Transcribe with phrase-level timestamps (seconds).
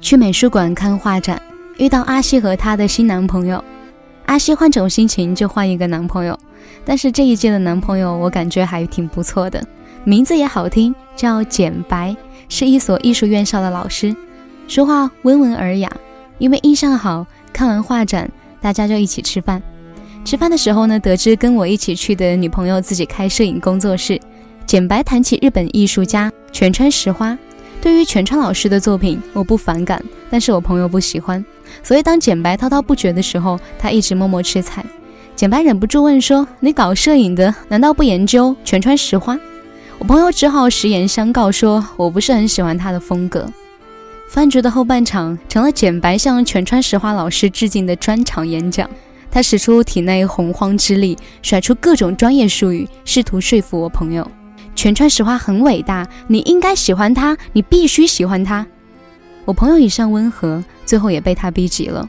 [0.00, 1.40] 去美术馆看画展，
[1.78, 3.64] 遇到阿西和她的新男朋友。
[4.26, 6.38] 阿西换种心情就换一个男朋友，
[6.84, 9.64] 但是这一届的男朋友我感觉还挺不错的，
[10.04, 12.16] 名字也好听，叫简白，
[12.48, 14.14] 是一所艺术院校的老师，
[14.68, 15.90] 说话温文尔雅。
[16.38, 18.30] 因为印象好，看完画展，
[18.60, 19.62] 大家就一起吃饭。
[20.26, 24.20] 吃饭的时候呢，得知跟我一起去的女朋友自己开摄影工作室。
[24.66, 27.38] 简白谈起日本艺术家全川石花，
[27.80, 31.44] 对于全川老师的作品，我不反感，但是我朋友不喜欢。
[31.80, 34.84] 所以当简白滔滔不绝的时候，他一直默默吃菜。
[35.36, 39.38] 简白忍不住问说：“你搞摄影的，难道不研究全川石花？”
[40.00, 43.48] 我朋友只好实言相告说：“我不是很喜欢他的风格。”
[44.28, 48.90] 饭局的后半场成了简白向全川石花老师致敬的专场演讲。
[49.36, 54.26] 他使出体内洪荒之力，甩出各种专业术语，试图说服我朋友：
[54.74, 58.66] 全川石花很伟大，你应该喜欢他，你必须喜欢他。
[59.44, 62.08] 我朋友一向温和，最后也被他逼急了，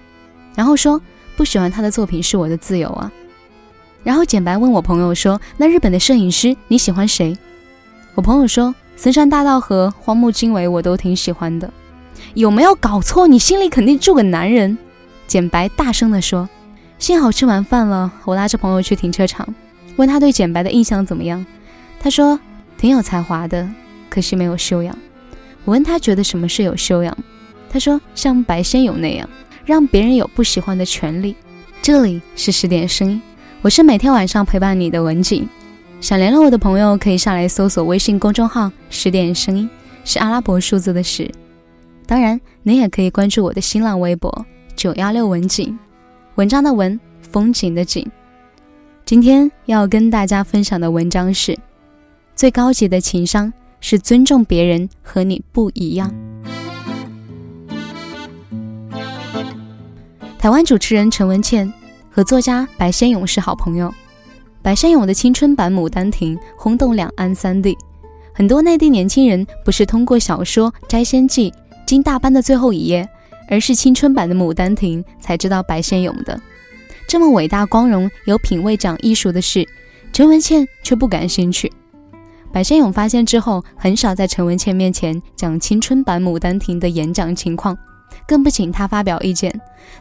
[0.55, 1.01] 然后说
[1.35, 3.11] ：“不喜欢他的作品是我的自由啊。”
[4.05, 7.37] 然后简白问我朋友说：“那日本的摄影师你喜欢谁？”
[8.15, 11.69] 我朋友说：“森山大道和荒木经惟我都挺喜欢的。”
[12.35, 13.27] 有没有搞错？
[13.27, 14.77] 你心里肯定住个男人。
[15.27, 16.47] 简白大声地说。
[16.99, 19.47] 幸好吃完饭了，我拉着朋友去停车场，
[19.97, 21.45] 问他对简白的印象怎么样。
[21.99, 22.39] 他说
[22.77, 23.69] 挺有才华的，
[24.09, 24.97] 可惜没有修养。
[25.63, 27.15] 我问他觉得什么是有修养，
[27.69, 29.29] 他说像白先勇那样，
[29.63, 31.35] 让别人有不喜欢的权利。
[31.83, 33.21] 这里是十点声音，
[33.61, 35.47] 我是每天晚上陪伴你的文景。
[36.01, 39.69] 想联络我的朋友可以上来搜索微信公众号“十点声音”，
[40.03, 41.29] 是阿拉伯数字的十。
[42.07, 44.45] 当然，您也可以关注我的新浪微博
[44.75, 45.77] “九幺六文景”，
[46.37, 48.07] 文章的文，风景的景。
[49.05, 51.57] 今天要跟大家分享的文章是：
[52.35, 56.13] 最高级的情商是尊重别人和你不一样。
[60.37, 61.73] 台湾主持人陈文茜
[62.11, 63.91] 和作家白先勇是好朋友，
[64.61, 67.75] 白先勇的青春版《牡丹亭》轰动两岸三地，
[68.31, 71.49] 很多内地年轻人不是通过小说《摘仙记》。
[71.87, 73.09] 金大班的最后一页，
[73.47, 76.39] 而是青春版的《牡丹亭》，才知道白先勇的
[77.07, 79.67] 这么伟大、光荣、有品味、讲艺术的事，
[80.11, 81.71] 陈文茜却不感兴趣。
[82.51, 87.77] 白先勇发现之后，很少在陈文茜面前讲青春版《牡丹亭》的演讲情况，
[88.27, 89.53] 更不请他发表意见。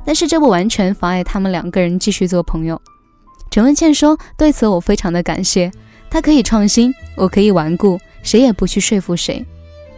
[0.05, 2.81] 但是这不完全妨碍他们两个人继续做朋友。
[3.51, 5.71] 陈文茜说：“对此我非常的感谢，
[6.11, 9.45] 他可以创新，我可以顽固，谁也不去说服谁，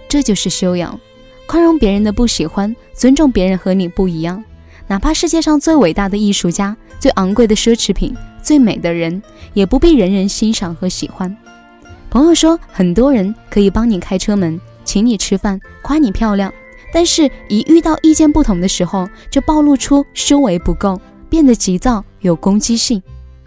[0.09, 0.99] 这就是修养。”
[1.47, 4.43] 宽容别人的不喜欢，尊重别人和你不一样，
[4.89, 9.23] 哪怕世界上最伟大的艺术家、最昂贵的奢侈品、最美的人，
[9.55, 11.35] 也不必人人欣赏和喜欢。
[12.11, 16.53] 朋友说，很多人可以帮你开车门，请你吃饭，夸你漂亮，
[16.93, 23.01] 但是一遇到意见不同的时候，就暴露出修为不够，变得急躁有攻击性。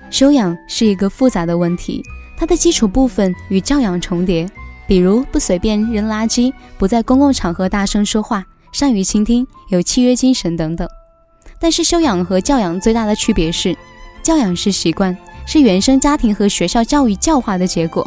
[0.10, 2.02] 修养是一个复杂的问题，
[2.38, 4.50] 它的基础部分与教养重叠。
[4.88, 10.88] 比如不随便扔垃圾，不在公共场合大声说话，善于倾听，有契约精神等等。
[11.60, 13.76] 但是修养和教养最大的区别是，
[14.24, 15.16] 教养是习惯，
[15.46, 18.04] 是原生家庭和学校教育教化的结果；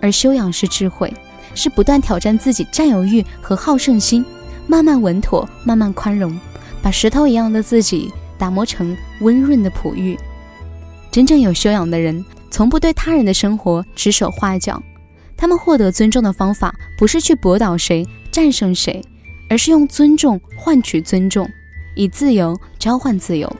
[0.00, 1.12] 而修养是智慧，
[1.54, 4.24] 是不断挑战自己占有欲和好胜心，
[4.66, 6.36] 慢慢稳妥，慢慢宽容，
[6.82, 10.18] 把石头一样的自己打磨成温润的璞玉。
[11.10, 14.82] 真正有修养的人，从不对他人的生活指手画脚。
[15.36, 19.04] 他们获得尊重的方法，不是去驳倒谁、战胜谁，
[19.52, 21.46] 而是用尊重换取尊重，
[21.94, 23.54] 以自由交换自由。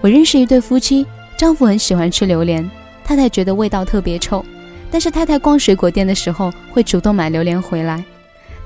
[0.00, 1.06] 我认识一对夫妻，
[1.38, 2.68] 丈夫很喜欢吃榴莲，
[3.04, 4.44] 太太觉得味道特别臭，
[4.90, 8.04] 但是太太逛水果店的时候会主动买榴莲回来。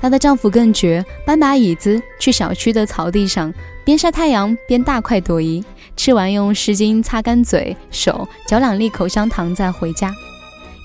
[0.00, 3.52] 她的丈夫更绝，搬把椅子去小区的草地上，
[3.84, 5.62] 边晒太阳边大快朵颐，
[5.94, 10.10] 吃完用湿巾擦干嘴、手，嚼两粒口香糖再回家。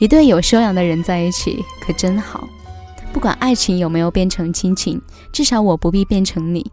[0.01, 2.45] 一对有修养的人在一起可真好，
[3.15, 5.01] 不管爱情有没有变成亲情，
[5.31, 6.69] 至少我不必变成你。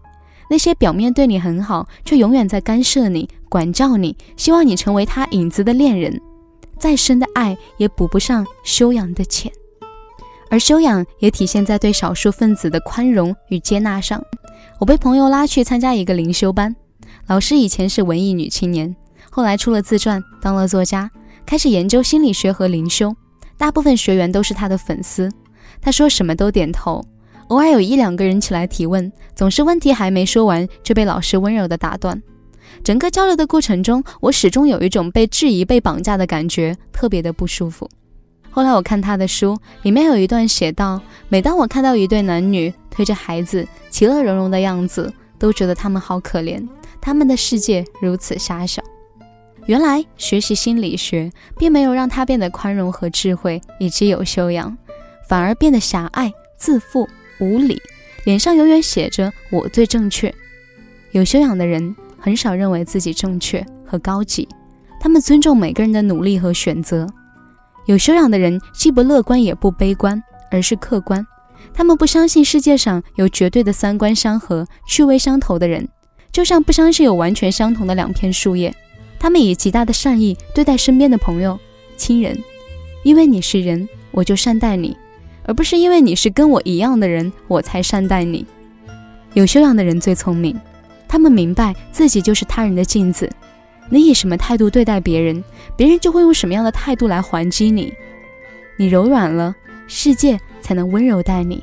[0.50, 6.20] 那些表面对你很好，却永远在干涉你、管教你，希望你成为他影子的恋人，
[6.80, 9.52] 再深的爱也补不上修养的浅。
[10.50, 14.20] 而修养也体现在对少数分子的宽容与接纳上。
[14.80, 16.74] 我被朋友拉去参加一个灵修班，
[17.28, 18.92] 老师以前是文艺女青年，
[19.30, 21.08] 后来出了自传，当了作家。
[21.46, 23.14] 开始研究心理学和灵修，
[23.56, 25.30] 大部分学员都是他的粉丝。
[25.80, 27.04] 他说什么都点头，
[27.48, 32.20] 偶尔有一两个人起来提问，总是问题还没说完就被老师温柔的打断。
[32.82, 37.88] 整个交流的过程中，我始终有一种被质疑、被绑架的感觉，特别的不舒服。
[38.50, 46.66] 后来我看他的书，里面有一段写道：每当我看到一对男女推着孩子，其乐融融的样子，都觉得他们好可怜，
[47.00, 48.82] 他们的世界如此狭小。
[49.66, 54.76] 原来学习心理学，并没有让他变得宽容和智慧以及有修养，
[55.32, 57.08] 反而变得狭隘、自负、
[57.40, 57.80] 无理，
[58.24, 60.30] 脸上永远写着“我最正确”。
[61.12, 64.46] 有修养的人很少认为自己正确和高级，
[65.00, 67.06] 他们尊重每个人的努力和选择。
[67.86, 71.26] 有修养的人既不乐观也不悲观，而是客观。
[71.72, 75.88] 他们不相信世界上有绝对的三观相合、趣味相投的人，
[76.30, 78.70] 就像不相信有完全相同的两片树叶。
[79.18, 81.58] 他们以极大的善意对待身边的朋友、
[81.96, 82.38] 亲人，
[83.02, 84.94] 因为你是人，我就善待你，
[85.44, 88.46] 而不是因为你是跟我一样的人，我才善待你。
[89.34, 90.58] 有修养的人最聪明，
[91.08, 93.30] 他们明白自己就是他人的镜子。
[93.88, 95.42] 你以什么态度对待别人，
[95.76, 97.92] 别人就会用什么样的态度来还击你。
[98.76, 99.54] 你柔软了，
[99.86, 101.62] 世界才能温柔待你。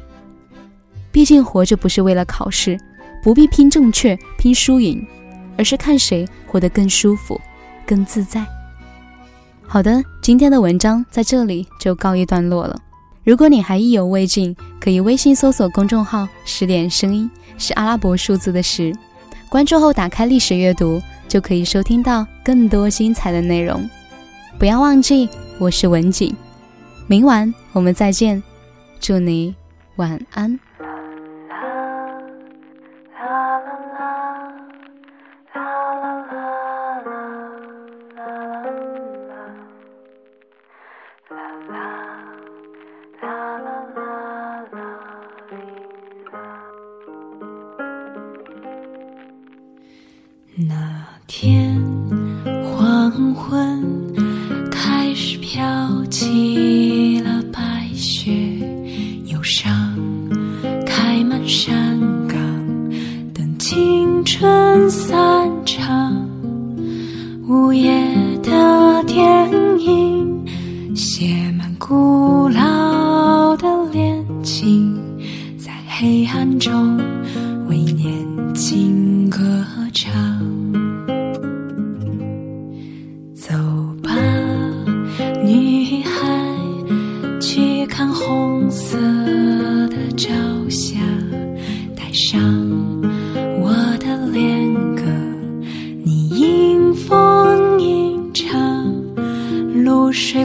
[1.11, 2.77] 毕竟活着不是为了考试，
[3.23, 5.03] 不必拼正确、拼输赢，
[5.57, 7.39] 而是看谁活得更舒服、
[7.85, 8.45] 更自在。
[9.67, 12.79] 好的，今天的文章在这里就告一段落了。
[13.23, 18.93] 如果你还意犹未尽，可以微信搜索公众号“十点声音”，是阿拉伯数字的十。
[19.49, 21.01] 关注后打开历史阅读。
[21.29, 23.87] 就可以收听到更多精彩的内容。
[24.57, 25.29] 不要忘记，
[25.59, 26.35] 我是文景。
[27.05, 28.41] 明晚我们再见，
[28.99, 29.53] 祝你
[29.97, 30.59] 晚安。
[63.71, 66.27] 青春散场。
[67.47, 67.93] 午夜
[68.41, 69.47] 的电
[69.79, 70.43] 影，
[70.95, 74.99] 写满古老的恋情，
[75.55, 76.97] 在黑暗中
[77.67, 79.39] 为年轻歌
[79.93, 80.11] 唱。
[83.35, 83.53] 走
[84.01, 84.09] 吧，
[85.45, 88.97] 女孩，去看红色
[89.89, 90.33] 的朝
[90.69, 90.97] 霞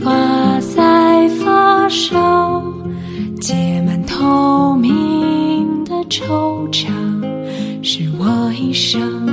[0.05, 2.63] 挂在发梢
[3.41, 6.93] 结满透明的惆怅
[7.83, 9.27] 是我一生